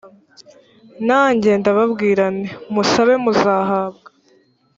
nanjye 1.07 1.51
ndababwira 1.59 2.23
nti 2.37 2.49
musabe 2.73 3.13
muzahabwa 3.23 4.09